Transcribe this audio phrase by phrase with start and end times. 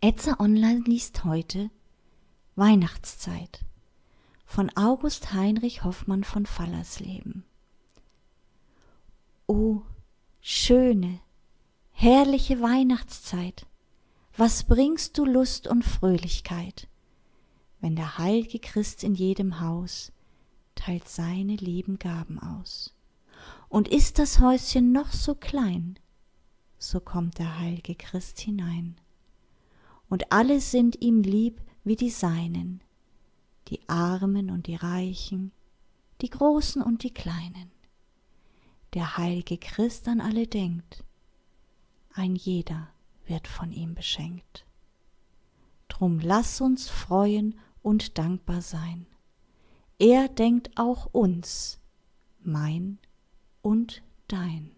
[0.00, 1.72] Etzer Online liest heute
[2.54, 3.64] Weihnachtszeit
[4.46, 7.42] von August Heinrich Hoffmann von Fallersleben.
[9.48, 9.82] O
[10.40, 11.18] schöne,
[11.90, 13.66] herrliche Weihnachtszeit,
[14.36, 16.86] was bringst du Lust und Fröhlichkeit,
[17.80, 20.12] wenn der heilige Christ in jedem Haus
[20.76, 22.94] teilt seine lieben Gaben aus.
[23.68, 25.98] Und ist das Häuschen noch so klein,
[26.78, 28.94] so kommt der heilige Christ hinein
[30.08, 32.82] und alle sind ihm lieb wie die Seinen,
[33.68, 35.52] die Armen und die Reichen,
[36.20, 37.70] die Großen und die Kleinen.
[38.94, 41.04] Der heilige Christ an alle denkt,
[42.12, 42.88] ein jeder
[43.26, 44.64] wird von ihm beschenkt.
[45.88, 49.06] Drum lass uns freuen und dankbar sein.
[49.98, 51.80] Er denkt auch uns,
[52.40, 52.98] mein
[53.62, 54.77] und dein.